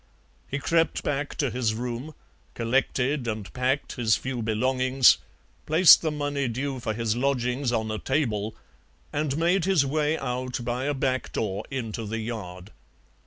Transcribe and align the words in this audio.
He 0.47 0.57
crept 0.57 1.03
back 1.03 1.35
to 1.35 1.51
his 1.51 1.75
room, 1.75 2.15
collected 2.55 3.27
and 3.27 3.53
packed 3.53 3.97
his 3.97 4.15
few 4.15 4.41
belongings, 4.41 5.19
placed 5.67 6.01
the 6.01 6.09
money 6.09 6.47
due 6.47 6.79
for 6.79 6.95
his 6.95 7.15
lodgings 7.15 7.71
on 7.71 7.91
a 7.91 7.99
table, 7.99 8.55
and 9.13 9.37
made 9.37 9.65
his 9.65 9.85
way 9.85 10.17
out 10.17 10.65
by 10.65 10.85
a 10.85 10.95
back 10.95 11.31
door 11.33 11.65
into 11.69 12.07
the 12.07 12.17
yard. 12.17 12.71